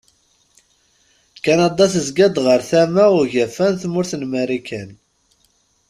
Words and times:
Kanada 1.43 1.85
tezga-d 1.93 2.35
ɣer 2.45 2.61
tama 2.69 3.05
ugafa 3.19 3.67
n 3.71 3.75
tmurt 3.81 4.11
n 4.17 4.23
Marikan. 4.31 4.89